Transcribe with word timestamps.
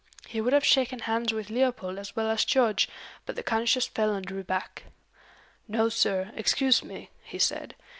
He 0.27 0.41
would 0.41 0.53
have 0.53 0.65
shaken 0.65 0.97
hands 1.01 1.31
with 1.31 1.51
Leopold 1.51 1.99
as 1.99 2.15
well 2.15 2.27
as 2.31 2.43
George, 2.43 2.89
but 3.27 3.35
the 3.35 3.43
conscious 3.43 3.85
felon 3.85 4.23
drew 4.23 4.43
back. 4.43 4.85
"No, 5.67 5.89
sir; 5.89 6.31
excuse 6.35 6.83
me," 6.83 7.11
he 7.21 7.37
said. 7.37 7.75